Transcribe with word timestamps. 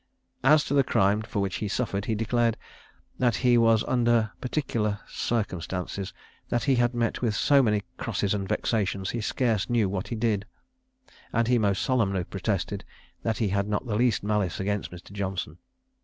As 0.43 0.63
to 0.63 0.73
the 0.73 0.83
crime 0.83 1.21
for 1.21 1.41
which 1.43 1.57
he 1.57 1.67
suffered, 1.67 2.05
he 2.05 2.15
declared 2.15 2.57
"that 3.19 3.35
he 3.45 3.55
was 3.55 3.83
under 3.83 4.31
particular 4.41 4.99
circumstances 5.07 6.11
that 6.49 6.63
he 6.63 6.77
had 6.77 6.95
met 6.95 7.21
with 7.21 7.35
so 7.35 7.61
many 7.61 7.83
crosses 7.97 8.33
and 8.33 8.49
vexations, 8.49 9.11
he 9.11 9.21
scarce 9.21 9.69
knew 9.69 9.87
what 9.87 10.07
he 10.07 10.15
did:" 10.15 10.47
and 11.31 11.47
he 11.47 11.59
most 11.59 11.83
solemnly 11.83 12.23
protested 12.23 12.83
"that 13.21 13.37
he 13.37 13.49
had 13.49 13.67
not 13.67 13.85
the 13.85 13.93
least 13.95 14.23
malice 14.23 14.59
against 14.59 14.89
Mr. 14.89 15.11
Johnson." 15.11 15.59